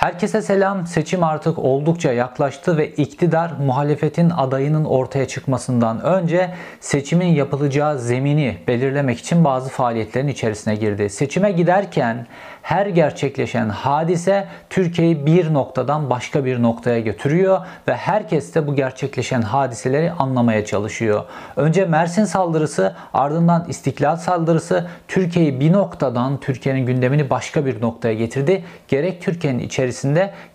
[0.00, 0.86] Herkese selam.
[0.86, 9.18] Seçim artık oldukça yaklaştı ve iktidar muhalefetin adayının ortaya çıkmasından önce seçimin yapılacağı zemini belirlemek
[9.18, 11.10] için bazı faaliyetlerin içerisine girdi.
[11.10, 12.26] Seçime giderken
[12.62, 19.42] her gerçekleşen hadise Türkiye'yi bir noktadan başka bir noktaya götürüyor ve herkes de bu gerçekleşen
[19.42, 21.24] hadiseleri anlamaya çalışıyor.
[21.56, 28.64] Önce Mersin saldırısı, ardından İstiklal saldırısı Türkiye'yi bir noktadan Türkiye'nin gündemini başka bir noktaya getirdi.
[28.88, 29.89] Gerek Türkiye'nin içerisinde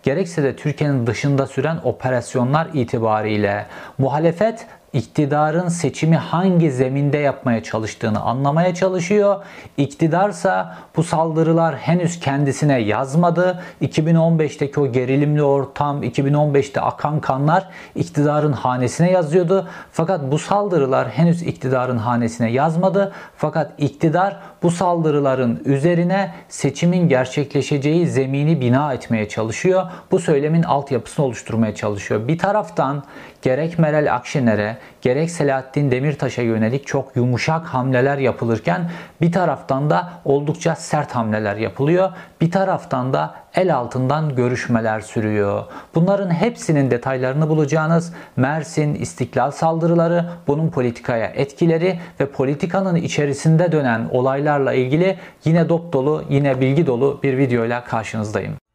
[0.02, 3.66] gerekse de Türkiye'nin dışında süren operasyonlar itibariyle
[3.98, 9.44] muhalefet iktidarın seçimi hangi zeminde yapmaya çalıştığını anlamaya çalışıyor.
[9.76, 13.62] İktidarsa bu saldırılar henüz kendisine yazmadı.
[13.82, 19.68] 2015'teki o gerilimli ortam, 2015'te akan kanlar iktidarın hanesine yazıyordu.
[19.92, 23.12] Fakat bu saldırılar henüz iktidarın hanesine yazmadı.
[23.36, 29.82] Fakat iktidar bu saldırıların üzerine seçimin gerçekleşeceği zemini bina etmeye çalışıyor.
[30.10, 32.28] Bu söylemin altyapısını oluşturmaya çalışıyor.
[32.28, 33.04] Bir taraftan
[33.42, 40.74] gerek Meral Akşener'e gerek Selahattin Demirtaş'a yönelik çok yumuşak hamleler yapılırken bir taraftan da oldukça
[40.74, 42.12] sert hamleler yapılıyor.
[42.40, 45.64] Bir taraftan da el altından görüşmeler sürüyor.
[45.94, 54.72] Bunların hepsinin detaylarını bulacağınız Mersin İstiklal saldırıları, bunun politikaya etkileri ve politikanın içerisinde dönen olaylarla
[54.72, 58.65] ilgili yine dop dolu, yine bilgi dolu bir videoyla karşınızdayım.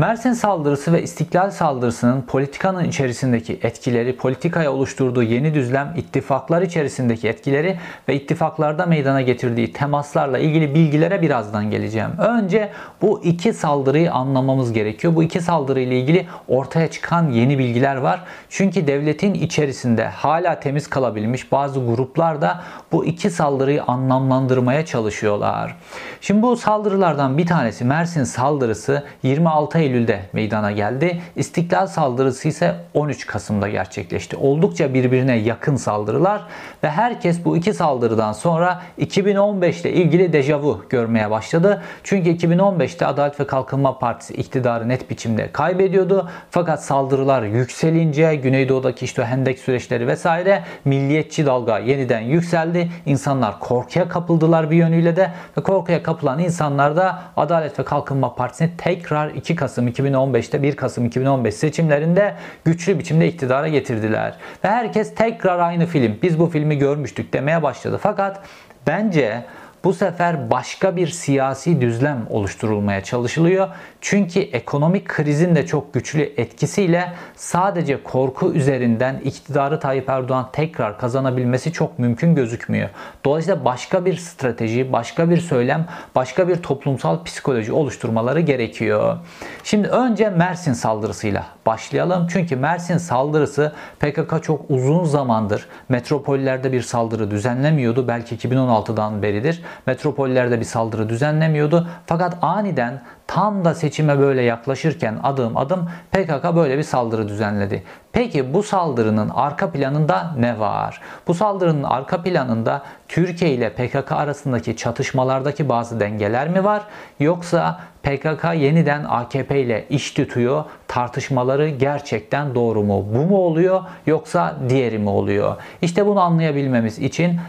[0.00, 7.78] Mersin saldırısı ve İstiklal saldırısının politikanın içerisindeki etkileri, politikaya oluşturduğu yeni düzlem, ittifaklar içerisindeki etkileri
[8.08, 12.10] ve ittifaklarda meydana getirdiği temaslarla ilgili bilgilere birazdan geleceğim.
[12.18, 12.70] Önce
[13.02, 15.14] bu iki saldırıyı anlamamız gerekiyor.
[15.14, 18.20] Bu iki saldırı ile ilgili ortaya çıkan yeni bilgiler var.
[18.48, 22.60] Çünkü devletin içerisinde hala temiz kalabilmiş bazı gruplar da
[22.92, 25.76] bu iki saldırıyı anlamlandırmaya çalışıyorlar.
[26.20, 31.20] Şimdi bu saldırılardan bir tanesi Mersin saldırısı 26 Eylül Eylül'de meydana geldi.
[31.36, 34.36] İstiklal saldırısı ise 13 Kasım'da gerçekleşti.
[34.36, 36.42] Oldukça birbirine yakın saldırılar
[36.84, 41.82] ve herkes bu iki saldırıdan sonra 2015 ile ilgili dejavu görmeye başladı.
[42.04, 46.28] Çünkü 2015'te Adalet ve Kalkınma Partisi iktidarı net biçimde kaybediyordu.
[46.50, 52.90] Fakat saldırılar yükselince Güneydoğu'daki işte hendek süreçleri vesaire milliyetçi dalga yeniden yükseldi.
[53.06, 58.70] İnsanlar korkuya kapıldılar bir yönüyle de ve korkuya kapılan insanlar da Adalet ve Kalkınma Partisi'ni
[58.78, 64.34] tekrar 2 Kasım Kasım 2015'te 1 Kasım 2015 seçimlerinde güçlü biçimde iktidara getirdiler.
[64.64, 66.18] Ve herkes tekrar aynı film.
[66.22, 67.98] Biz bu filmi görmüştük demeye başladı.
[68.02, 68.40] Fakat
[68.86, 69.44] bence
[69.84, 73.68] bu sefer başka bir siyasi düzlem oluşturulmaya çalışılıyor.
[74.00, 81.72] Çünkü ekonomik krizin de çok güçlü etkisiyle sadece korku üzerinden iktidarı Tayyip Erdoğan tekrar kazanabilmesi
[81.72, 82.88] çok mümkün gözükmüyor.
[83.24, 89.18] Dolayısıyla başka bir strateji, başka bir söylem, başka bir toplumsal psikoloji oluşturmaları gerekiyor.
[89.64, 92.26] Şimdi önce Mersin saldırısıyla başlayalım.
[92.30, 98.08] Çünkü Mersin saldırısı PKK çok uzun zamandır metropollerde bir saldırı düzenlemiyordu.
[98.08, 101.88] Belki 2016'dan beridir metropollerde bir saldırı düzenlemiyordu.
[102.06, 107.82] Fakat aniden tam da seçime böyle yaklaşırken adım adım PKK böyle bir saldırı düzenledi.
[108.12, 111.00] Peki bu saldırının arka planında ne var?
[111.26, 116.82] Bu saldırının arka planında Türkiye ile PKK arasındaki çatışmalardaki bazı dengeler mi var?
[117.20, 120.64] Yoksa PKK yeniden AKP ile iş tutuyor.
[120.88, 123.06] Tartışmaları gerçekten doğru mu?
[123.14, 125.56] Bu mu oluyor yoksa diğeri mi oluyor?
[125.82, 127.40] İşte bunu anlayabilmemiz için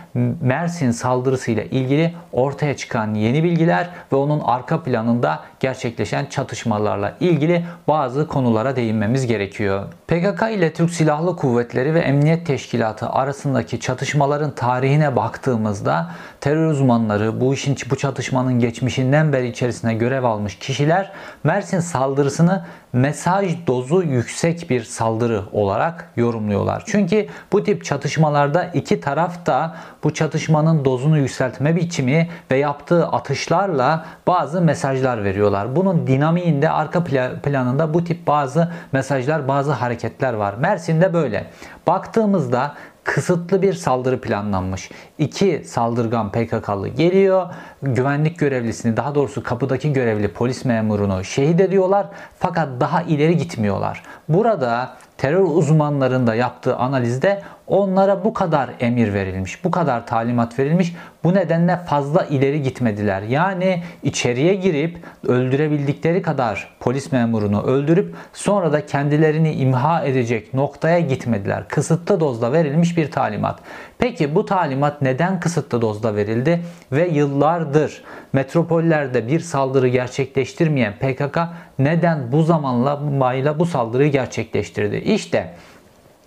[0.42, 7.66] Mersin saldırısı ile ilgili ortaya çıkan yeni bilgiler ve onun arka planında gerçekleşen çatışmalarla ilgili
[7.88, 9.84] bazı konulara değinmemiz gerekiyor.
[10.08, 17.54] PKK ile Türk Silahlı Kuvvetleri ve Emniyet Teşkilatı arasındaki çatışmaların tarihine baktığımızda terör uzmanları bu
[17.54, 21.12] işin bu çatışmanın geçmişinden beri içerisine görev almış kişiler
[21.44, 26.84] Mersin saldırısını mesaj dozu yüksek bir saldırı olarak yorumluyorlar.
[26.86, 34.06] Çünkü bu tip çatışmalarda iki taraf da bu çatışmanın dozunu yükseltme biçimi ve yaptığı atışlarla
[34.28, 35.76] bazı mesajlar veriyorlar.
[35.76, 37.04] Bunun dinamiğinde arka
[37.44, 40.54] planında bu tip bazı mesajlar, bazı hareketler var.
[40.54, 41.48] Mersin'de böyle.
[41.88, 44.92] Baktığımızda kısıtlı bir saldırı planlanmış.
[45.18, 47.50] İki saldırgan PKK'lı geliyor.
[47.84, 52.08] Güvenlik görevlisini daha doğrusu kapıdaki görevli polis memurunu şehit ediyorlar.
[52.40, 54.04] Fakat daha ileri gitmiyorlar.
[54.30, 60.96] Burada terör uzmanlarında yaptığı analizde onlara bu kadar emir verilmiş, bu kadar talimat verilmiş.
[61.24, 63.22] Bu nedenle fazla ileri gitmediler.
[63.22, 64.98] Yani içeriye girip
[65.28, 71.68] öldürebildikleri kadar polis memurunu öldürüp sonra da kendilerini imha edecek noktaya gitmediler.
[71.68, 73.60] Kısıtlı dozda verilmiş bir talimat.
[74.02, 76.62] Peki bu talimat neden kısıtlı dozda verildi
[76.92, 78.04] ve yıllardır
[78.34, 81.40] metropollerde bir saldırı gerçekleştirmeyen PKK
[81.80, 84.96] neden bu zamanla bu saldırıyı gerçekleştirdi?
[84.96, 85.54] İşte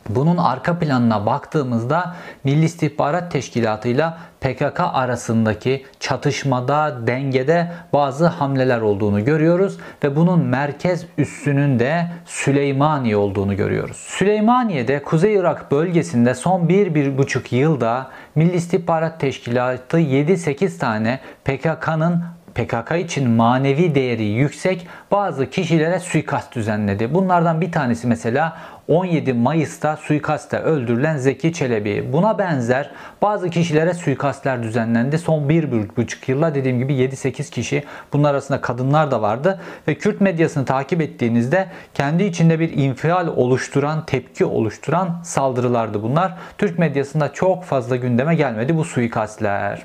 [0.08, 2.14] bunun arka planına baktığımızda
[2.44, 4.06] Milli İstihbarat Teşkilatı ile
[4.40, 13.56] PKK arasındaki çatışmada, dengede bazı hamleler olduğunu görüyoruz ve bunun merkez üssünün de Süleymaniye olduğunu
[13.56, 13.96] görüyoruz.
[13.96, 22.24] Süleymaniye'de Kuzey Irak bölgesinde son 1-1,5 yılda Milli İstihbarat Teşkilatı 7-8 tane PKK'nın
[22.54, 27.14] PKK için manevi değeri yüksek bazı kişilere suikast düzenledi.
[27.14, 28.56] Bunlardan bir tanesi mesela
[28.88, 32.08] 17 Mayıs'ta suikastta öldürülen Zeki Çelebi.
[32.12, 32.90] Buna benzer
[33.22, 35.18] bazı kişilere suikastler düzenlendi.
[35.18, 39.60] Son 1,5 yılla dediğim gibi 7-8 kişi bunlar arasında kadınlar da vardı.
[39.88, 46.34] Ve Kürt medyasını takip ettiğinizde kendi içinde bir infial oluşturan, tepki oluşturan saldırılardı bunlar.
[46.58, 49.82] Türk medyasında çok fazla gündeme gelmedi bu suikastler.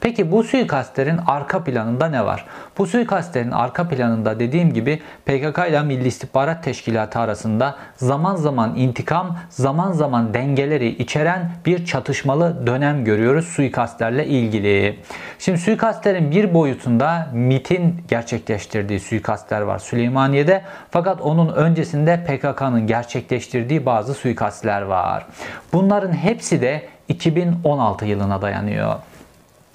[0.00, 2.46] Peki bu suikastlerin arka planında ne var?
[2.78, 9.36] Bu suikastlerin arka planında dediğim gibi PKK ile Milli İstihbarat Teşkilatı arasında zaman zaman intikam,
[9.48, 14.98] zaman zaman dengeleri içeren bir çatışmalı dönem görüyoruz suikastlerle ilgili.
[15.38, 20.62] Şimdi suikastlerin bir boyutunda MIT'in gerçekleştirdiği suikastler var Süleymaniye'de.
[20.90, 25.26] Fakat onun öncesinde PKK'nın gerçekleştirdiği bazı suikastler var.
[25.72, 28.94] Bunların hepsi de 2016 yılına dayanıyor.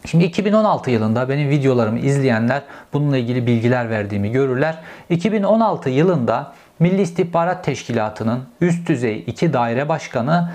[0.06, 2.62] Şimdi 2016 yılında benim videolarımı izleyenler
[2.94, 4.78] bununla ilgili bilgiler verdiğimi görürler.
[5.10, 10.52] 2016 yılında Milli İstihbarat Teşkilatı'nın üst düzey iki daire başkanı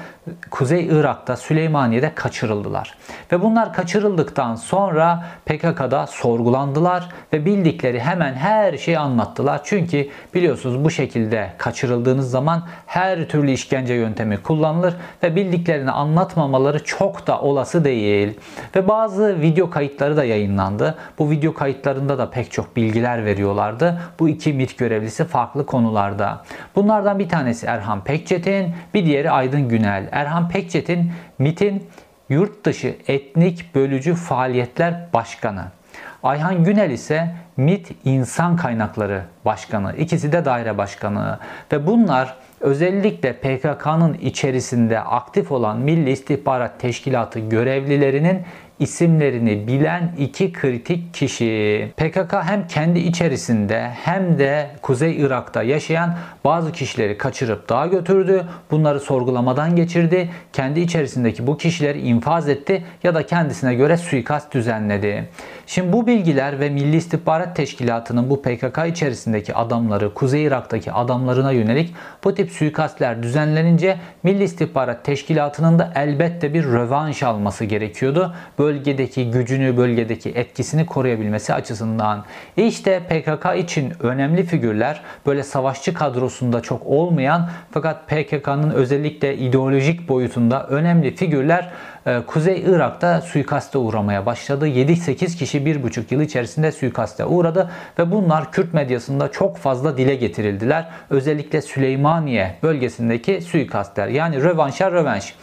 [0.51, 2.95] Kuzey Irak'ta Süleymaniye'de kaçırıldılar.
[3.33, 9.61] Ve bunlar kaçırıldıktan sonra PKK'da sorgulandılar ve bildikleri hemen her şeyi anlattılar.
[9.65, 17.27] Çünkü biliyorsunuz bu şekilde kaçırıldığınız zaman her türlü işkence yöntemi kullanılır ve bildiklerini anlatmamaları çok
[17.27, 18.41] da olası değil.
[18.77, 20.95] Ve bazı video kayıtları da yayınlandı.
[21.19, 24.01] Bu video kayıtlarında da pek çok bilgiler veriyorlardı.
[24.19, 26.43] Bu iki MIT görevlisi farklı konularda.
[26.77, 30.12] Bunlardan bir tanesi Erhan Pekçetin, bir diğeri Aydın Günel.
[30.13, 31.89] Erhan Pekçet'in MIT'in
[32.29, 35.65] yurt dışı etnik bölücü faaliyetler başkanı.
[36.23, 39.97] Ayhan Günel ise MIT İnsan Kaynakları Başkanı.
[39.97, 41.39] İkisi de daire başkanı.
[41.73, 48.43] Ve bunlar özellikle PKK'nın içerisinde aktif olan Milli İstihbarat Teşkilatı görevlilerinin
[48.83, 51.93] isimlerini bilen iki kritik kişi.
[51.97, 56.15] PKK hem kendi içerisinde hem de Kuzey Irak'ta yaşayan
[56.45, 58.45] bazı kişileri kaçırıp dağa götürdü.
[58.71, 60.31] Bunları sorgulamadan geçirdi.
[60.53, 65.29] Kendi içerisindeki bu kişileri infaz etti ya da kendisine göre suikast düzenledi.
[65.67, 71.95] Şimdi bu bilgiler ve Milli İstihbarat Teşkilatı'nın bu PKK içerisindeki adamları, Kuzey Irak'taki adamlarına yönelik
[72.25, 78.35] bu tip suikastler düzenlenince Milli İstihbarat Teşkilatı'nın da elbette bir rövanş alması gerekiyordu.
[78.73, 82.25] Bölgedeki gücünü, bölgedeki etkisini koruyabilmesi açısından.
[82.57, 90.67] İşte PKK için önemli figürler böyle savaşçı kadrosunda çok olmayan fakat PKK'nın özellikle ideolojik boyutunda
[90.67, 91.73] önemli figürler
[92.07, 94.69] ee, Kuzey Irak'ta suikaste uğramaya başladı.
[94.69, 100.89] 7-8 kişi 1,5 yıl içerisinde suikaste uğradı ve bunlar Kürt medyasında çok fazla dile getirildiler.
[101.11, 105.35] Özellikle Süleymaniye bölgesindeki suikastler yani rövanşa rövanş.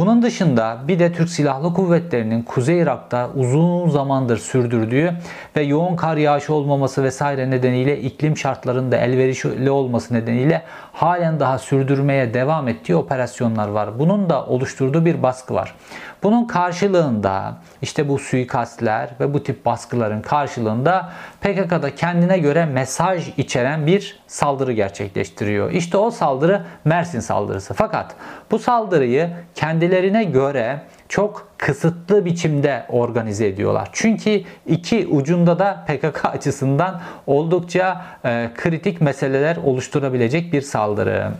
[0.00, 5.14] Bunun dışında bir de Türk Silahlı Kuvvetleri'nin Kuzey Irak'ta uzun zamandır sürdürdüğü
[5.56, 12.34] ve yoğun kar yağışı olmaması vesaire nedeniyle iklim şartlarında elverişli olması nedeniyle halen daha sürdürmeye
[12.34, 13.98] devam ettiği operasyonlar var.
[13.98, 15.74] Bunun da oluşturduğu bir baskı var.
[16.22, 23.86] Bunun karşılığında işte bu suikastler ve bu tip baskıların karşılığında PKK'da kendine göre mesaj içeren
[23.86, 25.70] bir saldırı gerçekleştiriyor.
[25.70, 27.74] İşte o saldırı Mersin saldırısı.
[27.74, 28.14] Fakat
[28.50, 33.88] bu saldırıyı kendilerine göre çok kısıtlı biçimde organize ediyorlar.
[33.92, 41.30] Çünkü iki ucunda da PKK açısından oldukça e, kritik meseleler oluşturabilecek bir saldırı.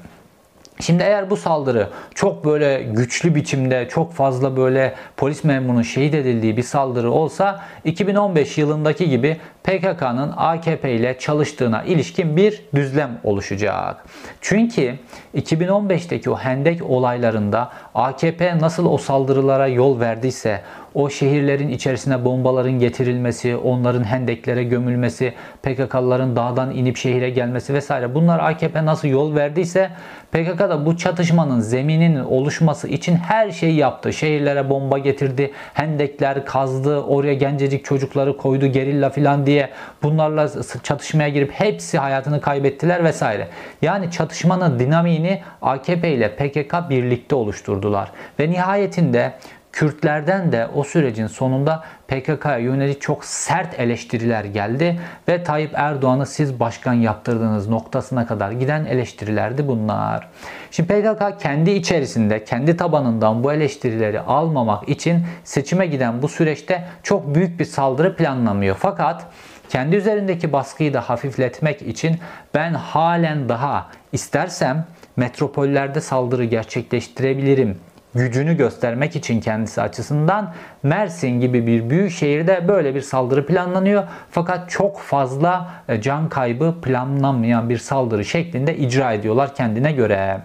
[0.80, 6.56] Şimdi eğer bu saldırı çok böyle güçlü biçimde çok fazla böyle polis memurunun şehit edildiği
[6.56, 14.04] bir saldırı olsa 2015 yılındaki gibi PKK'nın AKP ile çalıştığına ilişkin bir düzlem oluşacak.
[14.40, 14.94] Çünkü
[15.34, 20.60] 2015'teki o hendek olaylarında AKP nasıl o saldırılara yol verdiyse,
[20.94, 28.38] o şehirlerin içerisine bombaların getirilmesi, onların hendeklere gömülmesi, PKK'lıların dağdan inip şehire gelmesi vesaire bunlar
[28.38, 29.90] AKP nasıl yol verdiyse
[30.32, 34.12] PKK da bu çatışmanın zemininin oluşması için her şeyi yaptı.
[34.12, 39.70] Şehirlere bomba getirdi, hendekler kazdı, oraya gencecik çocukları koydu gerilla filan diye
[40.02, 40.48] bunlarla
[40.82, 43.48] çatışmaya girip hepsi hayatını kaybettiler vesaire.
[43.82, 47.34] Yani çatışmanın dinamiğini AKP ile PKK birlikte
[47.80, 48.12] oluşturdular.
[48.38, 49.32] Ve nihayetinde
[49.72, 56.60] Kürtlerden de o sürecin sonunda PKK'ya yönelik çok sert eleştiriler geldi ve Tayyip Erdoğan'ı siz
[56.60, 60.28] başkan yaptırdığınız noktasına kadar giden eleştirilerdi bunlar.
[60.70, 67.34] Şimdi PKK kendi içerisinde, kendi tabanından bu eleştirileri almamak için seçime giden bu süreçte çok
[67.34, 68.76] büyük bir saldırı planlamıyor.
[68.78, 69.26] Fakat
[69.68, 72.16] kendi üzerindeki baskıyı da hafifletmek için
[72.54, 74.86] ben halen daha istersem
[75.20, 77.78] metropollerde saldırı gerçekleştirebilirim
[78.14, 84.04] gücünü göstermek için kendisi açısından Mersin gibi bir büyük şehirde böyle bir saldırı planlanıyor.
[84.30, 90.40] Fakat çok fazla e, can kaybı planlanmayan bir saldırı şeklinde icra ediyorlar kendine göre.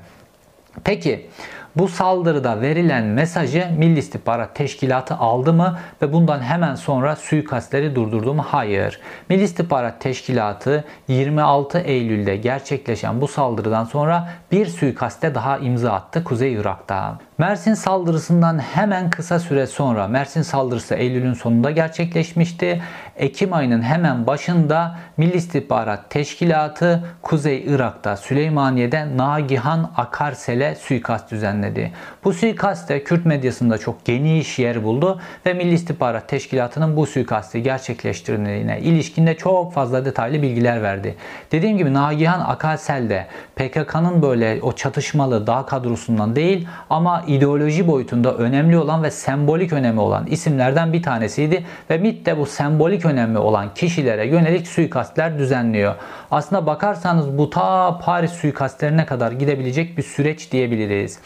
[0.84, 1.30] Peki
[1.78, 8.34] bu saldırıda verilen mesajı Milli İstihbarat Teşkilatı aldı mı ve bundan hemen sonra suikastleri durdurdu
[8.34, 8.46] mu?
[8.48, 9.00] Hayır.
[9.30, 16.54] Milli İstihbarat Teşkilatı 26 Eylül'de gerçekleşen bu saldırıdan sonra bir suikaste daha imza attı Kuzey
[16.54, 17.18] Irak'ta.
[17.38, 22.82] Mersin saldırısından hemen kısa süre sonra Mersin saldırısı Eylül'ün sonunda gerçekleşmişti.
[23.18, 31.92] Ekim ayının hemen başında Milli İstihbarat Teşkilatı Kuzey Irak'ta Süleymaniye'de Nagihan Akarsel'e suikast düzenledi.
[32.24, 37.64] Bu suikast de Kürt medyasında çok geniş yer buldu ve Milli İstihbarat Teşkilatı'nın bu suikasti
[37.64, 41.16] gerçekleştirdiğine ilişkinde çok fazla detaylı bilgiler verdi.
[41.52, 48.34] Dediğim gibi Nagihan Akarsel de PKK'nın böyle o çatışmalı dağ kadrosundan değil ama ideoloji boyutunda
[48.34, 53.38] önemli olan ve sembolik önemi olan isimlerden bir tanesiydi ve MIT de bu sembolik önemi
[53.38, 55.96] olan kişilere yönelik suikastler düzenliyor.
[56.32, 61.20] Aslında bakarsanız bu ta Paris suikastlerine kadar gidebilecek bir süreç diyebiliriz.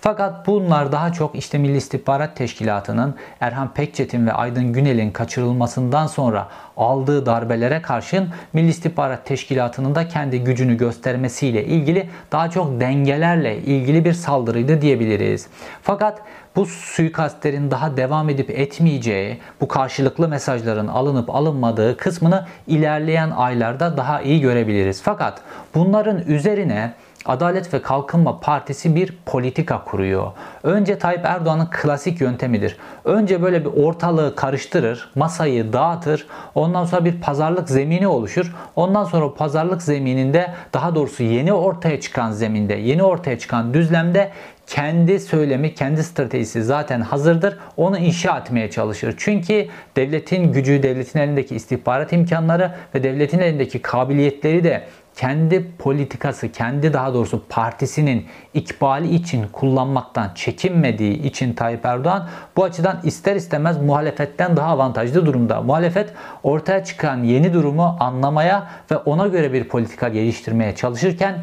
[0.00, 6.48] Fakat bunlar daha çok işte Milli İstihbarat Teşkilatı'nın Erhan Pekçet'in ve Aydın Günel'in kaçırılmasından sonra
[6.76, 14.04] aldığı darbelere karşın Milli İstihbarat Teşkilatı'nın da kendi gücünü göstermesiyle ilgili daha çok dengelerle ilgili
[14.04, 15.46] bir saldırıydı diyebiliriz.
[15.82, 16.22] Fakat
[16.56, 24.20] bu suikastlerin daha devam edip etmeyeceği, bu karşılıklı mesajların alınıp alınmadığı kısmını ilerleyen aylarda daha
[24.20, 25.02] iyi görebiliriz.
[25.02, 25.40] Fakat
[25.74, 26.94] bunların üzerine
[27.26, 30.32] Adalet ve Kalkınma Partisi bir politika kuruyor.
[30.62, 32.76] Önce Tayyip Erdoğan'ın klasik yöntemidir.
[33.04, 38.54] Önce böyle bir ortalığı karıştırır, masayı dağıtır, ondan sonra bir pazarlık zemini oluşur.
[38.76, 44.30] Ondan sonra pazarlık zemininde daha doğrusu yeni ortaya çıkan zeminde, yeni ortaya çıkan düzlemde
[44.66, 47.58] kendi söylemi, kendi stratejisi zaten hazırdır.
[47.76, 49.14] Onu inşa etmeye çalışır.
[49.18, 49.66] Çünkü
[49.96, 54.84] devletin gücü, devletin elindeki istihbarat imkanları ve devletin elindeki kabiliyetleri de
[55.16, 63.00] kendi politikası, kendi daha doğrusu partisinin ikbali için kullanmaktan çekinmediği için Tayyip Erdoğan bu açıdan
[63.04, 65.60] ister istemez muhalefetten daha avantajlı durumda.
[65.60, 71.34] Muhalefet ortaya çıkan yeni durumu anlamaya ve ona göre bir politika geliştirmeye çalışırken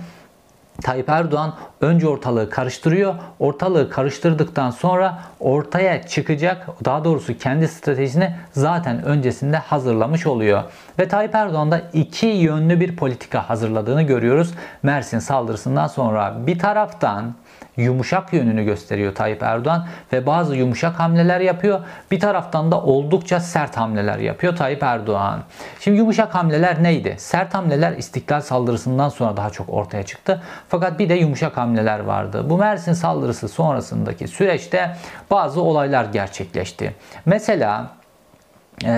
[0.84, 3.16] Tayyip Erdoğan önce ortalığı karıştırıyor.
[3.40, 10.64] Ortalığı karıştırdıktan sonra ortaya çıkacak daha doğrusu kendi stratejisini zaten öncesinde hazırlamış oluyor.
[11.00, 14.54] Ve Tayyip Erdoğan da iki yönlü bir politika hazırladığını görüyoruz.
[14.84, 17.36] Mersin saldırısından sonra bir taraftan
[17.78, 21.80] yumuşak yönünü gösteriyor Tayyip Erdoğan ve bazı yumuşak hamleler yapıyor.
[22.12, 25.44] Bir taraftan da oldukça sert hamleler yapıyor Tayyip Erdoğan.
[25.80, 27.16] Şimdi yumuşak hamleler neydi?
[27.18, 30.42] Sert hamleler istiklal saldırısından sonra daha çok ortaya çıktı.
[30.70, 32.50] Fakat bir de yumuşak hamleler vardı.
[32.50, 34.96] Bu Mersin saldırısı sonrasındaki süreçte
[35.32, 36.96] bazı olaylar gerçekleşti.
[37.26, 38.01] Mesela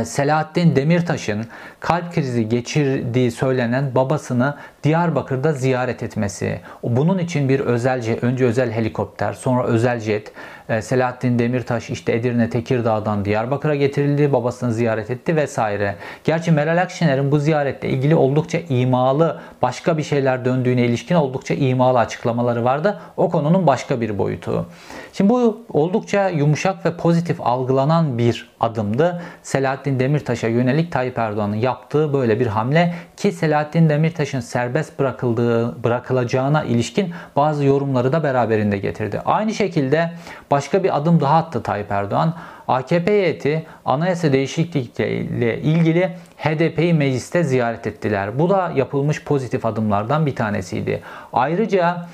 [0.05, 1.45] Selahattin Demirtaş'ın
[1.79, 6.61] kalp krizi geçirdiği söylenen babasını Diyarbakır'da ziyaret etmesi.
[6.83, 10.31] Bunun için bir özel önce özel helikopter, sonra özel jet.
[10.70, 15.96] Ee, Selahattin Demirtaş işte Edirne Tekirdağ'dan Diyarbakır'a getirildi, babasını ziyaret etti vesaire.
[16.24, 22.00] Gerçi Meral Akşener'in bu ziyaretle ilgili oldukça imalı, başka bir şeyler döndüğüne ilişkin oldukça imalı
[22.00, 23.00] açıklamaları vardı.
[23.17, 24.65] O konunun başka bir boyutu.
[25.13, 29.22] Şimdi bu oldukça yumuşak ve pozitif algılanan bir adımdı.
[29.43, 36.63] Selahattin Demirtaş'a yönelik Tayyip Erdoğan'ın yaptığı böyle bir hamle ki Selahattin Demirtaş'ın serbest bırakıldığı bırakılacağına
[36.63, 39.22] ilişkin bazı yorumları da beraberinde getirdi.
[39.25, 40.12] Aynı şekilde
[40.53, 42.33] başka bir adım daha attı Tayyip Erdoğan.
[42.67, 48.39] AKP heyeti anayasa değişikliğiyle ilgili HDP'yi mecliste ziyaret ettiler.
[48.39, 51.01] Bu da yapılmış pozitif adımlardan bir tanesiydi.
[51.33, 52.05] Ayrıca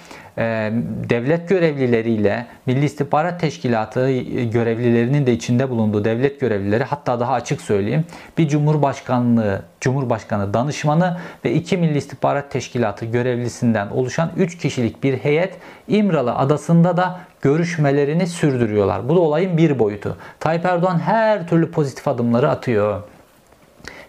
[1.09, 4.11] devlet görevlileriyle Milli İstihbarat Teşkilatı
[4.43, 8.05] görevlilerinin de içinde bulunduğu devlet görevlileri hatta daha açık söyleyeyim
[8.37, 15.57] bir Cumhurbaşkanlığı Cumhurbaşkanı danışmanı ve iki Milli İstihbarat Teşkilatı görevlisinden oluşan 3 kişilik bir heyet
[15.87, 19.09] İmralı adasında da görüşmelerini sürdürüyorlar.
[19.09, 20.17] Bu da olayın bir boyutu.
[20.39, 23.03] Tayyip Erdoğan her türlü pozitif adımları atıyor.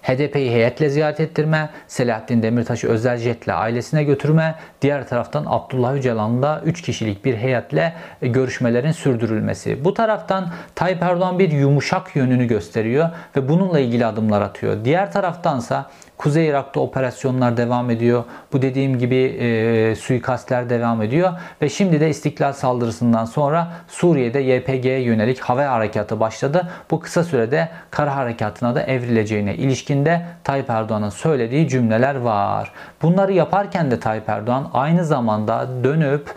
[0.03, 6.83] HDP'yi heyetle ziyaret ettirme, Selahattin Demirtaş'ı özel jetle ailesine götürme, diğer taraftan Abdullah Öcalan'la 3
[6.83, 9.85] kişilik bir heyetle görüşmelerin sürdürülmesi.
[9.85, 14.85] Bu taraftan Tayyip Erdoğan bir yumuşak yönünü gösteriyor ve bununla ilgili adımlar atıyor.
[14.85, 15.91] Diğer taraftansa
[16.21, 18.25] Kuzey Irak'ta operasyonlar devam ediyor.
[18.53, 21.33] Bu dediğim gibi e, suikastler devam ediyor.
[21.63, 26.69] Ve şimdi de istiklal saldırısından sonra Suriye'de YPG'ye yönelik hava harekatı başladı.
[26.91, 32.73] Bu kısa sürede kara harekatına da evrileceğine ilişkinde Tayyip Erdoğan'ın söylediği cümleler var.
[33.03, 36.35] Bunları yaparken de Tayyip Erdoğan aynı zamanda dönüp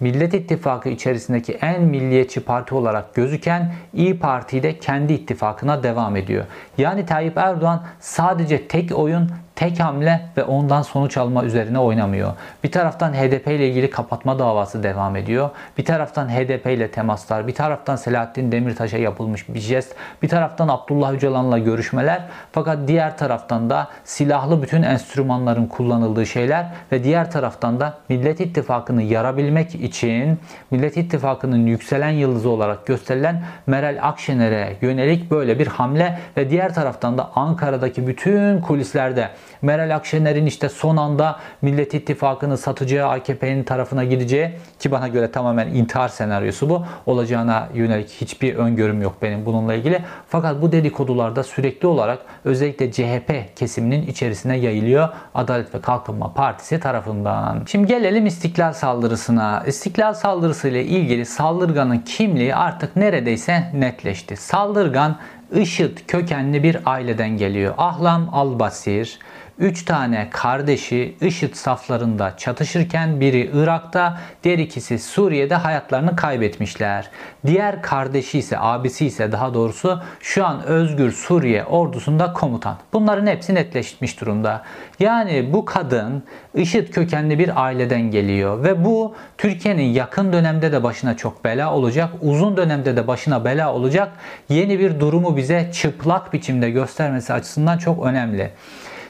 [0.00, 6.44] Millet İttifakı içerisindeki en milliyetçi parti olarak gözüken İyi Parti de kendi ittifakına devam ediyor.
[6.78, 12.32] Yani Tayyip Erdoğan sadece tek oyun tek hamle ve ondan sonuç alma üzerine oynamıyor.
[12.64, 15.50] Bir taraftan HDP ile ilgili kapatma davası devam ediyor.
[15.78, 21.12] Bir taraftan HDP ile temaslar, bir taraftan Selahattin Demirtaş'a yapılmış bir jest, bir taraftan Abdullah
[21.12, 22.22] Öcalan'la görüşmeler.
[22.52, 29.02] Fakat diğer taraftan da silahlı bütün enstrümanların kullanıldığı şeyler ve diğer taraftan da Millet İttifakı'nı
[29.02, 30.38] yarabilmek için
[30.70, 37.18] Millet İttifakı'nın yükselen yıldızı olarak gösterilen Meral Akşener'e yönelik böyle bir hamle ve diğer taraftan
[37.18, 39.28] da Ankara'daki bütün kulislerde
[39.66, 45.68] Meral Akşener'in işte son anda Millet İttifakı'nı satacağı AKP'nin tarafına gideceği ki bana göre tamamen
[45.68, 46.84] intihar senaryosu bu.
[47.06, 50.02] Olacağına yönelik hiçbir öngörüm yok benim bununla ilgili.
[50.28, 55.08] Fakat bu dedikodularda sürekli olarak özellikle CHP kesiminin içerisine yayılıyor.
[55.34, 57.62] Adalet ve Kalkınma Partisi tarafından.
[57.66, 59.62] Şimdi gelelim İstiklal saldırısına.
[59.66, 64.36] İstiklal saldırısı ile ilgili saldırganın kimliği artık neredeyse netleşti.
[64.36, 65.16] Saldırgan
[65.54, 67.74] IŞİD kökenli bir aileden geliyor.
[67.78, 69.18] Ahlam Al-Basir,
[69.58, 77.10] 3 tane kardeşi IŞİD saflarında çatışırken biri Irak'ta, diğer ikisi Suriye'de hayatlarını kaybetmişler.
[77.46, 82.76] Diğer kardeşi ise, abisi ise daha doğrusu şu an Özgür Suriye ordusunda komutan.
[82.92, 84.62] Bunların hepsi netleşmiş durumda.
[85.00, 86.22] Yani bu kadın
[86.54, 92.10] IŞİD kökenli bir aileden geliyor ve bu Türkiye'nin yakın dönemde de başına çok bela olacak,
[92.22, 94.12] uzun dönemde de başına bela olacak
[94.48, 98.50] yeni bir durumu bize çıplak biçimde göstermesi açısından çok önemli.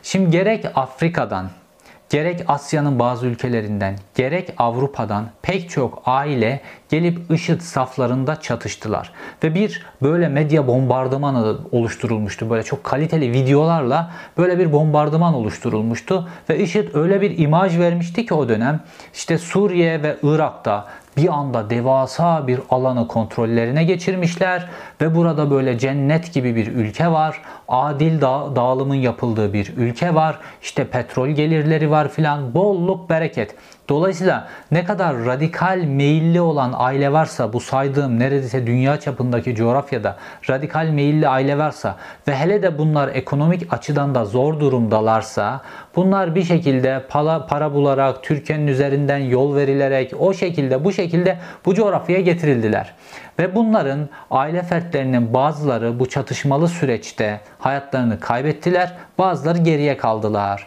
[0.06, 1.50] Şimdi gerek Afrika'dan,
[2.10, 9.12] gerek Asya'nın bazı ülkelerinden, gerek Avrupa'dan pek çok aile gelip IŞİD saflarında çatıştılar.
[9.44, 12.50] Ve bir böyle medya bombardımanı oluşturulmuştu.
[12.50, 16.28] Böyle çok kaliteli videolarla böyle bir bombardıman oluşturulmuştu.
[16.50, 18.80] Ve IŞİD öyle bir imaj vermişti ki o dönem
[19.14, 24.68] işte Suriye ve Irak'ta bir anda devasa bir alanı kontrollerine geçirmişler
[25.00, 27.42] ve burada böyle cennet gibi bir ülke var.
[27.68, 30.38] Adil da dağılımın yapıldığı bir ülke var.
[30.62, 32.54] İşte petrol gelirleri var filan.
[32.54, 33.54] Bolluk bereket.
[33.88, 40.16] Dolayısıyla ne kadar radikal meyilli olan aile varsa bu saydığım neredeyse dünya çapındaki coğrafyada
[40.50, 41.96] radikal meyilli aile varsa
[42.28, 45.60] ve hele de bunlar ekonomik açıdan da zor durumdalarsa
[45.96, 51.05] bunlar bir şekilde para, para bularak Türkiye'nin üzerinden yol verilerek o şekilde bu şekilde
[51.64, 52.94] bu coğrafyaya getirildiler.
[53.38, 60.66] Ve bunların aile fertlerinin bazıları bu çatışmalı süreçte hayatlarını kaybettiler, bazıları geriye kaldılar.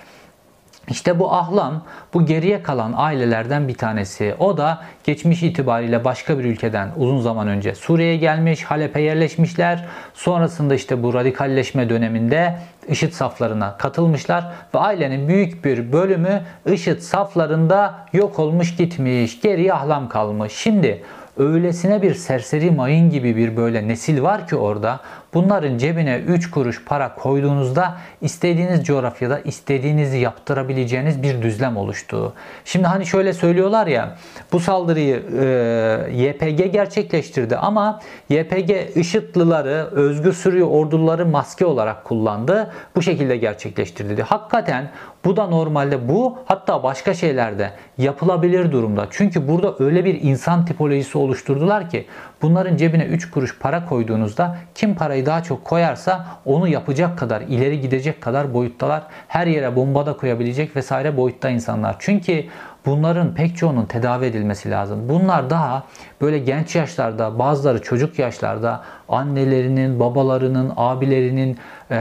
[0.89, 4.35] İşte bu ahlam bu geriye kalan ailelerden bir tanesi.
[4.39, 9.85] O da geçmiş itibariyle başka bir ülkeden uzun zaman önce Suriye'ye gelmiş, Halep'e yerleşmişler.
[10.13, 12.55] Sonrasında işte bu radikalleşme döneminde
[12.87, 19.41] IŞİD saflarına katılmışlar ve ailenin büyük bir bölümü IŞİD saflarında yok olmuş gitmiş.
[19.41, 20.53] Geriye ahlam kalmış.
[20.53, 21.03] Şimdi
[21.37, 24.99] öylesine bir serseri mayın gibi bir böyle nesil var ki orada
[25.33, 32.33] bunların cebine 3 kuruş para koyduğunuzda istediğiniz coğrafyada istediğinizi yaptırabileceğiniz bir düzlem oluştu.
[32.65, 34.15] Şimdi hani şöyle söylüyorlar ya
[34.51, 42.71] bu saldırıyı e, YPG gerçekleştirdi ama YPG IŞİD'lıları Özgür Suriye orduları maske olarak kullandı.
[42.95, 44.23] Bu şekilde gerçekleştirdi.
[44.23, 44.89] Hakikaten
[45.25, 49.07] bu da normalde bu hatta başka şeylerde yapılabilir durumda.
[49.09, 52.05] Çünkü burada öyle bir insan tipolojisi oluşturdular ki
[52.41, 57.81] bunların cebine 3 kuruş para koyduğunuzda kim parayı daha çok koyarsa onu yapacak kadar ileri
[57.81, 59.03] gidecek kadar boyuttalar.
[59.27, 61.95] Her yere bomba da koyabilecek vesaire boyutta insanlar.
[61.99, 62.45] Çünkü
[62.85, 65.09] bunların pek çoğunun tedavi edilmesi lazım.
[65.09, 65.83] Bunlar daha
[66.21, 71.57] böyle genç yaşlarda bazıları çocuk yaşlarda annelerinin, babalarının, abilerinin
[71.91, 71.95] e,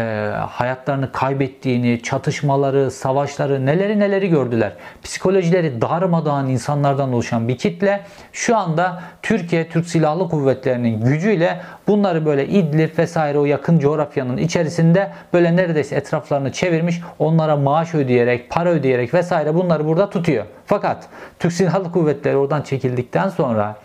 [0.48, 4.72] hayatlarını kaybettiğini, çatışmaları, savaşları neleri neleri gördüler.
[5.02, 8.00] Psikolojileri darmadağın insanlardan oluşan bir kitle
[8.32, 15.10] şu anda Türkiye Türk Silahlı Kuvvetleri'nin gücüyle bunları böyle İdlib vesaire o yakın coğrafyanın içerisinde
[15.32, 20.44] böyle neredeyse etraflarını çevirmiş onlara maaş ödeyerek, para ödeyerek vesaire bunları burada tutuyor.
[20.68, 23.76] Fakat Türk Silahlı Kuvvetleri oradan çekildikten sonra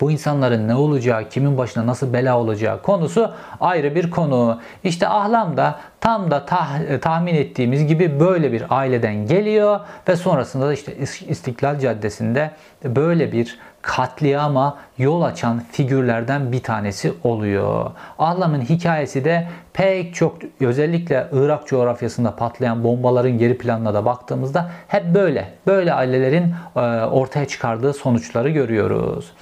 [0.00, 4.60] bu insanların ne olacağı, kimin başına nasıl bela olacağı konusu ayrı bir konu.
[4.84, 10.68] İşte Ahlam da tam da tah- tahmin ettiğimiz gibi böyle bir aileden geliyor ve sonrasında
[10.68, 10.96] da işte
[11.28, 12.50] İstiklal Caddesi'nde
[12.84, 17.90] böyle bir katliama yol açan figürlerden bir tanesi oluyor.
[18.18, 25.14] Ahlam'ın hikayesi de pek çok özellikle Irak coğrafyasında patlayan bombaların geri planına da baktığımızda hep
[25.14, 29.32] böyle böyle ailelerin e, ortaya çıkardığı sonuçları görüyoruz.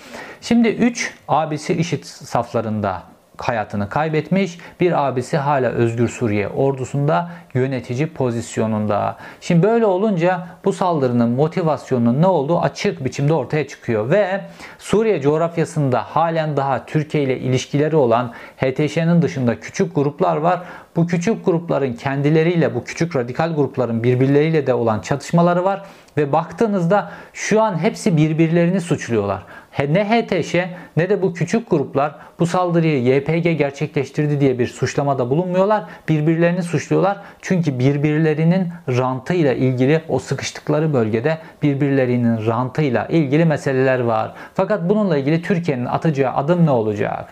[0.41, 3.03] Şimdi 3 abisi IŞİD saflarında
[3.39, 4.59] hayatını kaybetmiş.
[4.81, 9.17] Bir abisi hala Özgür Suriye ordusunda yönetici pozisyonunda.
[9.41, 14.41] Şimdi böyle olunca bu saldırının motivasyonunun ne olduğu açık biçimde ortaya çıkıyor ve
[14.79, 20.63] Suriye coğrafyasında halen daha Türkiye ile ilişkileri olan HTŞ'nin dışında küçük gruplar var.
[20.97, 25.83] Bu küçük grupların kendileriyle bu küçük radikal grupların birbirleriyle de olan çatışmaları var
[26.17, 29.43] ve baktığınızda şu an hepsi birbirlerini suçluyorlar.
[29.79, 30.55] Ne HTŞ
[30.97, 35.85] ne de bu küçük gruplar bu saldırıyı YPG gerçekleştirdi diye bir suçlamada bulunmuyorlar.
[36.09, 37.19] Birbirlerini suçluyorlar.
[37.43, 44.33] Çünkü birbirlerinin rantıyla ilgili o sıkıştıkları bölgede birbirlerinin rantıyla ilgili meseleler var.
[44.55, 47.29] Fakat bununla ilgili Türkiye'nin atacağı adım ne olacak?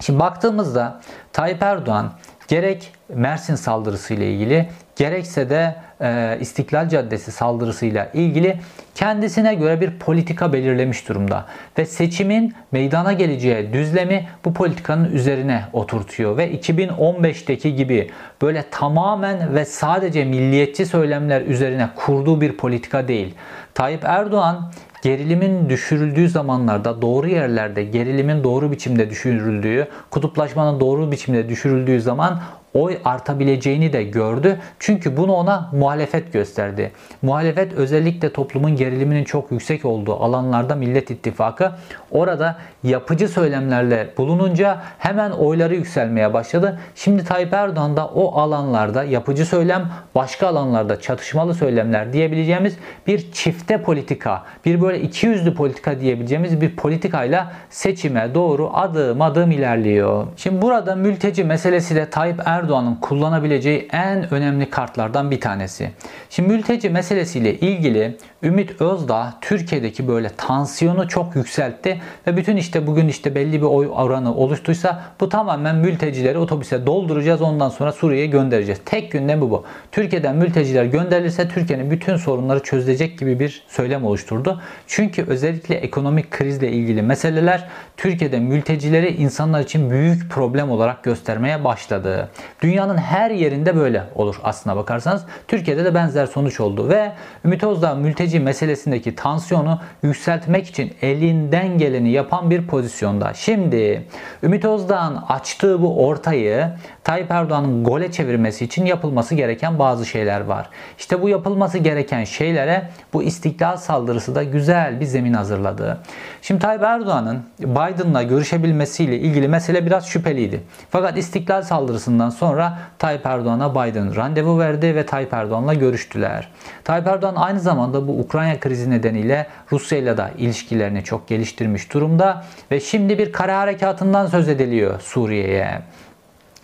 [0.00, 1.00] Şimdi baktığımızda
[1.32, 2.12] Tayyip Erdoğan
[2.48, 8.56] gerek Mersin saldırısı ile ilgili gerekse de e, İstiklal Caddesi saldırısıyla ilgili
[8.94, 11.46] kendisine göre bir politika belirlemiş durumda
[11.78, 18.10] ve seçimin meydana geleceği düzlemi bu politikanın üzerine oturtuyor ve 2015'teki gibi
[18.42, 23.34] böyle tamamen ve sadece milliyetçi söylemler üzerine kurduğu bir politika değil.
[23.74, 32.00] Tayyip Erdoğan gerilimin düşürüldüğü zamanlarda doğru yerlerde gerilimin doğru biçimde düşürüldüğü, kutuplaşmanın doğru biçimde düşürüldüğü
[32.00, 32.40] zaman
[32.74, 34.58] oy artabileceğini de gördü.
[34.78, 36.92] Çünkü bunu ona muhalefet gösterdi.
[37.22, 41.72] Muhalefet özellikle toplumun geriliminin çok yüksek olduğu alanlarda Millet İttifakı
[42.10, 46.80] orada yapıcı söylemlerle bulununca hemen oyları yükselmeye başladı.
[46.94, 53.82] Şimdi Tayyip Erdoğan da o alanlarda yapıcı söylem, başka alanlarda çatışmalı söylemler diyebileceğimiz bir çifte
[53.82, 60.26] politika, bir böyle iki yüzlü politika diyebileceğimiz bir politikayla seçime doğru adım adım ilerliyor.
[60.36, 65.90] Şimdi burada mülteci meselesi de Tayyip Erdoğan Erdoğan'ın kullanabileceği en önemli kartlardan bir tanesi.
[66.30, 73.08] Şimdi mülteci meselesiyle ilgili Ümit Özdağ Türkiye'deki böyle tansiyonu çok yükseltti ve bütün işte bugün
[73.08, 78.80] işte belli bir oy oranı oluştuysa bu tamamen mültecileri otobüse dolduracağız ondan sonra Suriye'ye göndereceğiz.
[78.84, 79.64] Tek gündem bu.
[79.92, 84.60] Türkiye'den mülteciler gönderilirse Türkiye'nin bütün sorunları çözecek gibi bir söylem oluşturdu.
[84.86, 92.28] Çünkü özellikle ekonomik krizle ilgili meseleler Türkiye'de mültecileri insanlar için büyük problem olarak göstermeye başladı.
[92.62, 95.24] Dünyanın her yerinde böyle olur aslına bakarsanız.
[95.48, 97.12] Türkiye'de de benzer sonuç oldu ve
[97.44, 103.34] Ümit Özdağ mülteci meselesindeki tansiyonu yükseltmek için elinden geleni yapan bir pozisyonda.
[103.34, 104.06] Şimdi
[104.42, 106.68] Ümit Özdağ'ın açtığı bu ortayı
[107.04, 110.68] Tayyip Erdoğan'ın gole çevirmesi için yapılması gereken bazı şeyler var.
[110.98, 115.98] İşte bu yapılması gereken şeylere bu istiklal saldırısı da güzel bir zemin hazırladı.
[116.42, 120.60] Şimdi Tayyip Erdoğan'ın Biden'la görüşebilmesiyle ilgili mesele biraz şüpheliydi.
[120.90, 122.53] Fakat istiklal saldırısından sonra
[122.98, 126.48] Tayyip Erdoğan'a Biden randevu verdi ve Tayyip Erdoğan'la görüştüler.
[126.84, 132.44] Tayyip Erdoğan aynı zamanda bu Ukrayna krizi nedeniyle Rusya ile de ilişkilerini çok geliştirmiş durumda
[132.70, 135.82] ve şimdi bir kara harekatından söz ediliyor Suriye'ye.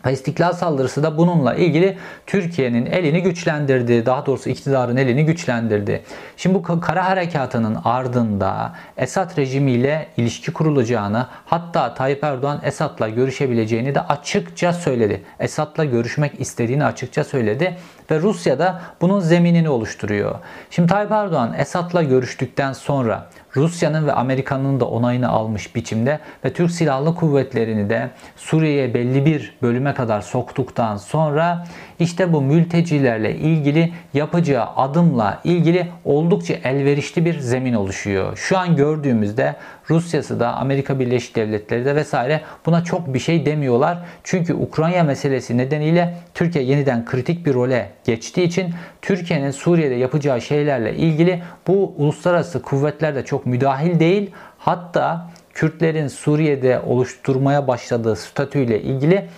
[0.09, 4.07] İstiklal saldırısı da bununla ilgili Türkiye'nin elini güçlendirdi.
[4.07, 6.03] Daha doğrusu iktidarın elini güçlendirdi.
[6.37, 14.01] Şimdi bu kara harekatının ardında Esad rejimiyle ilişki kurulacağını hatta Tayyip Erdoğan Esad'la görüşebileceğini de
[14.01, 15.23] açıkça söyledi.
[15.41, 17.77] Esad'la görüşmek istediğini açıkça söyledi
[18.11, 20.35] ve Rusya da bunun zeminini oluşturuyor.
[20.71, 26.71] Şimdi Tayyip Erdoğan Esad'la görüştükten sonra Rusya'nın ve Amerika'nın da onayını almış biçimde ve Türk
[26.71, 31.65] Silahlı Kuvvetleri'ni de Suriye'ye belli bir bölüme kadar soktuktan sonra
[32.01, 38.37] işte bu mültecilerle ilgili yapacağı adımla ilgili oldukça elverişli bir zemin oluşuyor.
[38.37, 39.57] Şu an gördüğümüzde
[39.91, 43.99] Rusya'sı da Amerika Birleşik Devletleri de vesaire buna çok bir şey demiyorlar.
[44.25, 50.95] Çünkü Ukrayna meselesi nedeniyle Türkiye yeniden kritik bir role geçtiği için Türkiye'nin Suriye'de yapacağı şeylerle
[50.95, 54.31] ilgili bu uluslararası kuvvetler de çok müdahil değil.
[54.59, 59.29] Hatta Kürtlerin Suriye'de oluşturmaya başladığı statüyle ilgili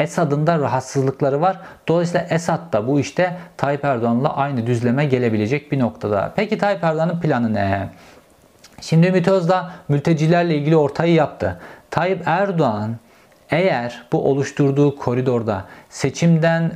[0.00, 1.60] Esad'ın da rahatsızlıkları var.
[1.88, 6.32] Dolayısıyla Esad da bu işte Tayyip Erdoğan'la aynı düzleme gelebilecek bir noktada.
[6.36, 7.88] Peki Tayyip Erdoğan'ın planı ne?
[8.80, 11.60] Şimdi Ümit Özdağ mültecilerle ilgili ortayı yaptı.
[11.90, 12.96] Tayyip Erdoğan
[13.50, 16.72] eğer bu oluşturduğu koridorda seçimden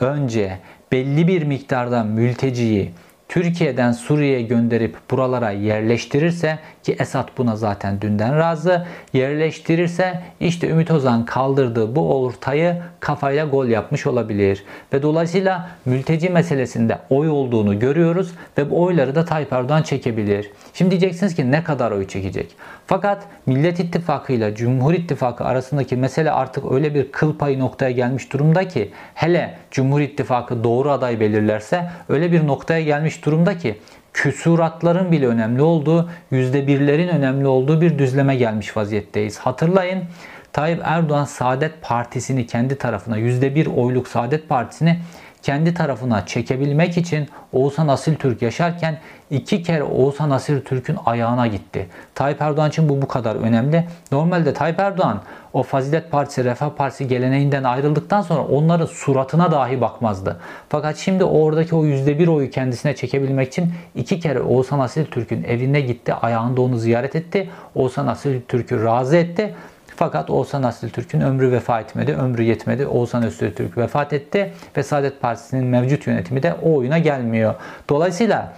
[0.00, 0.58] önce
[0.92, 2.92] belli bir miktarda mülteciyi
[3.28, 8.86] Türkiye'den Suriye'ye gönderip buralara yerleştirirse ki Esad buna zaten dünden razı.
[9.12, 14.64] Yerleştirirse işte Ümit Ozan kaldırdığı bu ortayı kafayla gol yapmış olabilir.
[14.92, 20.50] Ve dolayısıyla mülteci meselesinde oy olduğunu görüyoruz ve bu oyları da Tayyip Erdoğan çekebilir.
[20.74, 22.56] Şimdi diyeceksiniz ki ne kadar oy çekecek?
[22.86, 28.32] Fakat Millet İttifakı ile Cumhur İttifakı arasındaki mesele artık öyle bir kıl payı noktaya gelmiş
[28.32, 33.78] durumda ki hele Cumhur İttifakı doğru aday belirlerse öyle bir noktaya gelmiş durumda ki
[34.14, 39.38] küsuratların bile önemli olduğu, yüzde birlerin önemli olduğu bir düzleme gelmiş vaziyetteyiz.
[39.38, 40.04] Hatırlayın
[40.52, 44.98] Tayyip Erdoğan Saadet Partisi'ni kendi tarafına, yüzde bir oyluk Saadet Partisi'ni
[45.44, 48.98] kendi tarafına çekebilmek için Oğuzhan Asil Türk yaşarken
[49.30, 51.88] iki kere Oğuzhan Asil Türk'ün ayağına gitti.
[52.14, 53.84] Tayyip Erdoğan için bu bu kadar önemli.
[54.12, 55.20] Normalde Tayyip Erdoğan
[55.52, 60.40] o Fazilet Partisi, Refah Partisi geleneğinden ayrıldıktan sonra onların suratına dahi bakmazdı.
[60.68, 65.44] Fakat şimdi oradaki o yüzde bir oyu kendisine çekebilmek için iki kere Oğuzhan Asil Türk'ün
[65.44, 66.14] evine gitti.
[66.14, 67.50] Ayağında onu ziyaret etti.
[67.74, 69.54] Oğuzhan Asil Türk'ü razı etti.
[69.96, 72.86] Fakat Oğuzhan Aslı Türk'ün ömrü vefa etmedi, ömrü yetmedi.
[72.86, 77.54] Oğuzhan Öztürk vefat etti ve Saadet Partisi'nin mevcut yönetimi de o oyuna gelmiyor.
[77.88, 78.52] Dolayısıyla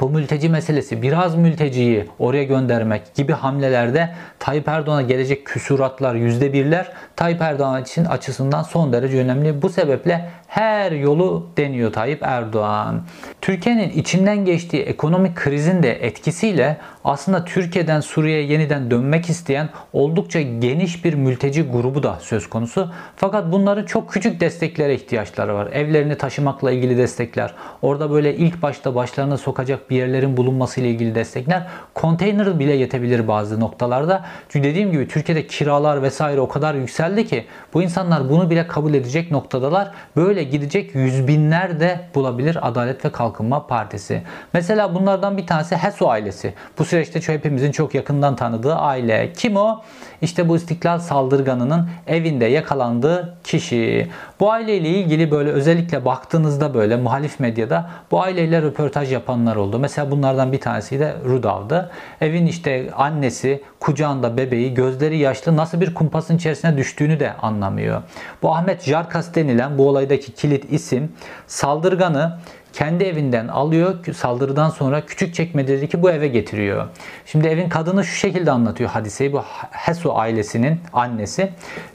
[0.00, 6.92] bu mülteci meselesi biraz mülteciyi oraya göndermek gibi hamlelerde Tayyip Erdoğan'a gelecek küsuratlar yüzde birler
[7.16, 9.62] Tayyip Erdoğan için açısından son derece önemli.
[9.62, 13.02] Bu sebeple her yolu deniyor Tayyip Erdoğan.
[13.40, 21.04] Türkiye'nin içinden geçtiği ekonomik krizin de etkisiyle aslında Türkiye'den Suriye'ye yeniden dönmek isteyen oldukça geniş
[21.04, 22.90] bir mülteci grubu da söz konusu.
[23.16, 25.68] Fakat bunların çok küçük desteklere ihtiyaçları var.
[25.72, 31.14] Evlerini taşımakla ilgili destekler, orada böyle ilk başta başlarına sokacak bir yerlerin bulunması ile ilgili
[31.14, 34.24] destekler, konteyner bile yetebilir bazı noktalarda.
[34.48, 38.94] Çünkü dediğim gibi Türkiye'de kiralar vesaire o kadar yükseldi ki bu insanlar bunu bile kabul
[38.94, 39.90] edecek noktadalar.
[40.16, 44.22] Böyle gidecek yüz binler de bulabilir Adalet ve Kalkınma Partisi.
[44.52, 46.54] Mesela bunlardan bir tanesi HESO ailesi.
[46.78, 49.32] Bu süreçte hepimizin çok yakından tanıdığı aile.
[49.32, 49.82] Kim o?
[50.22, 54.08] İşte bu istiklal saldırganının evinde yakalandığı kişi.
[54.40, 59.78] Bu aileyle ilgili böyle özellikle baktığınızda böyle muhalif medyada bu aileyle röportaj yapanlar oldu.
[59.78, 61.90] Mesela bunlardan bir tanesi de Rudav'dı.
[62.20, 68.02] Evin işte annesi kucağında bebeği gözleri yaşlı nasıl bir kumpasın içerisine düştüğünü de anlamıyor.
[68.42, 71.12] Bu Ahmet Jarkas denilen bu olaydaki kilit isim
[71.46, 72.38] saldırganı
[72.72, 76.88] kendi evinden alıyor saldırıdan sonra küçük çekmecedeki bu eve getiriyor.
[77.26, 79.32] Şimdi evin kadını şu şekilde anlatıyor hadiseyi.
[79.32, 81.52] Bu Hesu ailesinin annesi.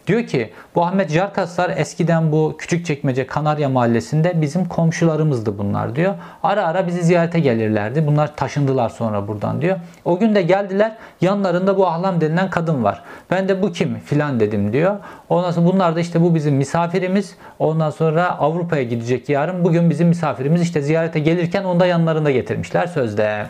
[0.08, 6.14] Diyor ki bu Ahmet Jarkaslar eskiden bu küçük çekmece Kanarya mahallesinde bizim komşularımızdı bunlar diyor.
[6.44, 8.08] Ara ara bizi ziyarete gelirlerdi.
[8.08, 9.78] Bunlar taşındılar sonra buradan diyor.
[10.06, 13.04] O gün de geldiler yanlarında bu ahlam denilen kadın var.
[13.32, 14.96] Ben de bu kim filan dedim diyor.
[15.30, 17.36] Ondan sonra bunlar da işte bu bizim misafirimiz.
[17.60, 19.64] Ondan sonra Avrupa'ya gidecek yarın.
[19.64, 23.46] Bugün bizim misafirimiz işte ziyarete gelirken onu da yanlarında getirmişler sözde.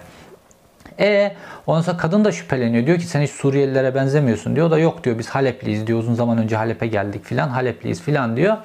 [0.99, 1.31] E
[1.67, 2.85] ondan sonra kadın da şüpheleniyor.
[2.85, 4.67] Diyor ki sen hiç Suriyelilere benzemiyorsun diyor.
[4.67, 5.99] O da yok diyor biz Halepliyiz diyor.
[5.99, 7.49] Uzun zaman önce Halep'e geldik filan.
[7.49, 8.57] Halepliyiz filan diyor.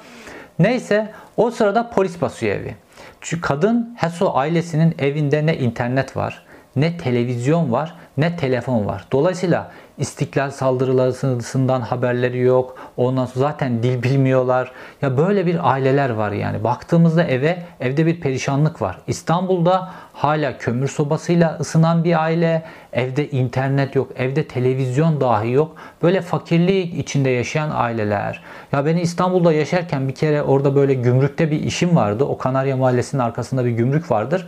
[0.59, 2.75] Neyse o sırada polis basıyor evi.
[3.21, 9.05] Çünkü kadın Heso ailesinin evinde ne internet var, ne televizyon var, ne telefon var.
[9.11, 12.77] Dolayısıyla İstiklal saldırılarından haberleri yok.
[12.97, 14.71] Ondan sonra zaten dil bilmiyorlar.
[15.01, 16.63] Ya böyle bir aileler var yani.
[16.63, 18.97] Baktığımızda eve, evde bir perişanlık var.
[19.07, 22.63] İstanbul'da hala kömür sobasıyla ısınan bir aile.
[22.93, 25.75] Evde internet yok, evde televizyon dahi yok.
[26.03, 28.41] Böyle fakirlik içinde yaşayan aileler.
[28.71, 32.23] Ya beni İstanbul'da yaşarken bir kere orada böyle gümrükte bir işim vardı.
[32.23, 34.47] O Kanarya Mahallesi'nin arkasında bir gümrük vardır.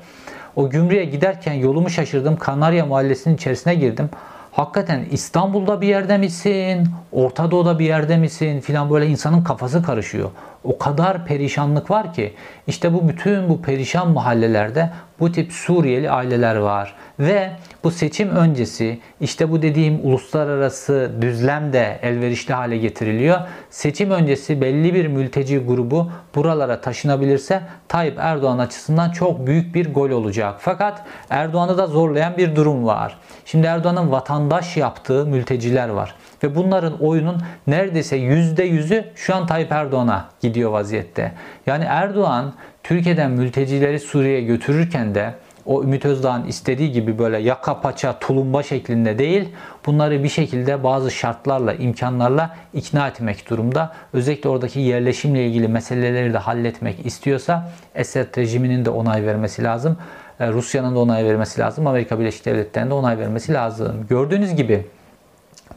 [0.56, 2.38] O gümrüğe giderken yolumu şaşırdım.
[2.38, 4.10] Kanarya Mahallesi'nin içerisine girdim
[4.54, 10.30] hakikaten İstanbul'da bir yerde misin, Orta Doğu'da bir yerde misin filan böyle insanın kafası karışıyor.
[10.64, 12.34] O kadar perişanlık var ki
[12.68, 14.90] işte bu bütün bu perişan mahallelerde
[15.24, 16.94] bu tip Suriyeli aileler var.
[17.20, 17.52] Ve
[17.84, 23.40] bu seçim öncesi işte bu dediğim uluslararası düzlem de elverişli hale getiriliyor.
[23.70, 30.10] Seçim öncesi belli bir mülteci grubu buralara taşınabilirse Tayyip Erdoğan açısından çok büyük bir gol
[30.10, 30.56] olacak.
[30.60, 33.18] Fakat Erdoğan'ı da zorlayan bir durum var.
[33.46, 36.16] Şimdi Erdoğan'ın vatandaş yaptığı mülteciler var.
[36.44, 41.32] Ve bunların oyunun neredeyse %100'ü şu an Tayyip Erdoğan'a gidiyor vaziyette.
[41.68, 45.34] Yani Erdoğan Türkiye'den mültecileri Suriye'ye götürürken de
[45.66, 49.50] o Ümit Özdağ'ın istediği gibi böyle yaka paça tulumba şeklinde değil
[49.86, 53.94] bunları bir şekilde bazı şartlarla imkanlarla ikna etmek durumda.
[54.14, 59.98] Özellikle oradaki yerleşimle ilgili meseleleri de halletmek istiyorsa Esed rejiminin de onay vermesi lazım.
[60.40, 61.88] E, Rusya'nın da onay vermesi lazım.
[61.88, 64.06] Amerika Birleşik Devletleri'nin de onay vermesi lazım.
[64.10, 64.86] Gördüğünüz gibi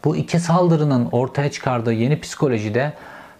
[0.05, 2.92] bu iki saldırının ortaya çıkardığı yeni psikolojide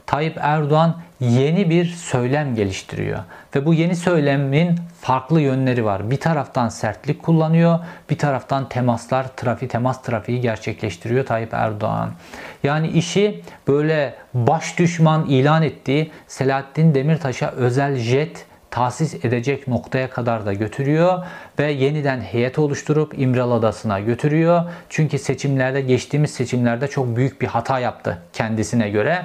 [0.07, 3.19] Tayyip Erdoğan yeni bir söylem geliştiriyor.
[3.57, 6.11] Ve bu yeni söylemin farklı yönleri var.
[6.11, 7.79] Bir taraftan sertlik kullanıyor,
[8.11, 12.11] bir taraftan temaslar, trafiği, temas trafiği gerçekleştiriyor Tayyip Erdoğan.
[12.63, 20.47] Yani işi böyle baş düşman ilan ettiği Selahattin Demirtaş'a özel jet tahsis edecek noktaya kadar
[20.47, 21.25] da götürüyor
[21.59, 24.63] ve yeniden heyet oluşturup İmralı Adası'na götürüyor.
[24.89, 29.23] Çünkü seçimlerde geçtiğimiz seçimlerde çok büyük bir hata yaptı kendisine göre.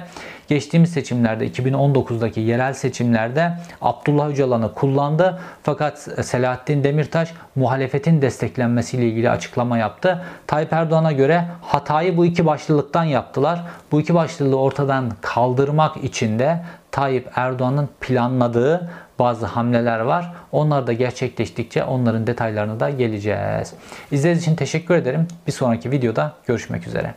[0.48, 5.40] Geçtiğimiz seçimlerde 2019'daki yerel seçimlerde Abdullah Öcalan'ı kullandı.
[5.62, 10.24] Fakat Selahattin Demirtaş muhalefetin desteklenmesiyle ilgili açıklama yaptı.
[10.46, 13.62] Tayyip Erdoğan'a göre hatayı bu iki başlılıktan yaptılar.
[13.92, 16.62] Bu iki başlılığı ortadan kaldırmak için de
[16.92, 18.90] Tayyip Erdoğan'ın planladığı
[19.22, 20.32] bazı hamleler var.
[20.52, 23.74] Onlar da gerçekleştikçe onların detaylarına da geleceğiz.
[24.10, 25.28] İzlediğiniz için teşekkür ederim.
[25.46, 27.14] Bir sonraki videoda görüşmek üzere.